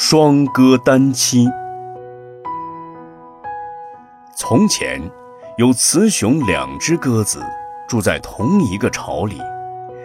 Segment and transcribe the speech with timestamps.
[0.00, 1.50] 双鸽单栖。
[4.36, 5.02] 从前，
[5.56, 7.42] 有雌雄两只鸽子
[7.88, 9.40] 住在同一个巢里。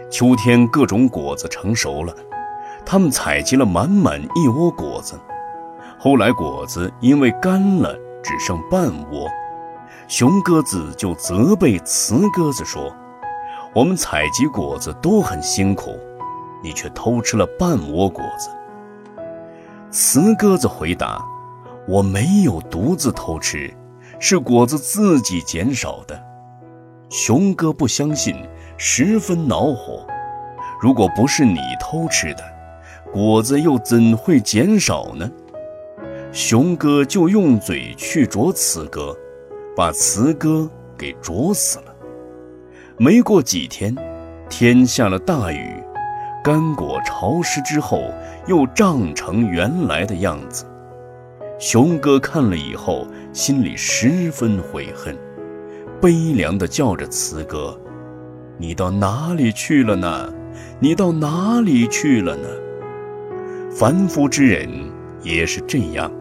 [0.10, 2.12] 秋天，各种果子成熟了，
[2.84, 5.14] 它们采集了满满一窝果子。
[6.00, 9.30] 后来，果子因为干了，只剩半窝。
[10.08, 12.92] 雄鸽子就责备雌鸽子说
[13.76, 16.00] ：“我们采集果子都很辛苦，
[16.64, 18.50] 你却偷吃了半窝果子。”
[19.94, 21.24] 雌鸽子回答
[21.88, 23.72] ：“我没有独自偷吃，
[24.20, 26.20] 是果子自己减少的。”
[27.12, 28.36] 雄鸽不相信，
[28.76, 30.04] 十分恼火
[30.82, 32.44] ：“如果不是你偷吃的，
[33.12, 35.30] 果子又怎会减少呢？”
[36.34, 39.16] 雄鸽就用嘴去啄雌鸽，
[39.78, 40.68] 把雌鸽
[40.98, 41.96] 给啄死了。
[42.98, 43.96] 没过几天，
[44.50, 45.84] 天下了大雨。
[46.44, 48.14] 干果潮湿之后，
[48.48, 50.66] 又胀成原来的样子。
[51.58, 55.18] 熊哥看了以后，心里十分悔恨，
[56.02, 57.80] 悲凉地叫着雌哥
[58.60, 60.34] ：“你到哪里去了呢？
[60.82, 62.48] 你到哪里去了呢？”
[63.72, 64.70] 凡夫之人
[65.22, 66.12] 也是这样，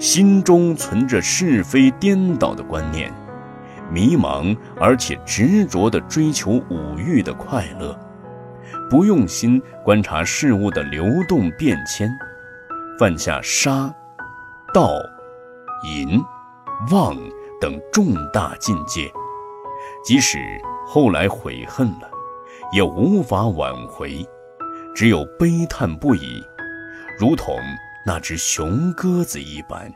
[0.00, 3.12] 心中存着是非颠倒的观念，
[3.92, 7.96] 迷茫而且执着地追求五欲的快乐。
[8.88, 12.08] 不用心观察事物的流动变迁，
[12.98, 13.92] 犯下杀、
[14.72, 14.90] 盗、
[15.84, 16.22] 淫、
[16.92, 17.16] 妄
[17.60, 19.10] 等重大境界，
[20.04, 20.38] 即使
[20.86, 22.08] 后来悔恨了，
[22.72, 24.24] 也无法挽回，
[24.94, 26.40] 只有悲叹不已，
[27.18, 27.56] 如同
[28.06, 29.92] 那只雄鸽子一般。